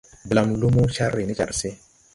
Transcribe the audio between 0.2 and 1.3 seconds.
Blam luumo, car re